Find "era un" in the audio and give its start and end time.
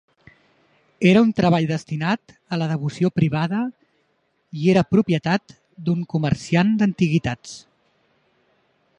1.07-1.27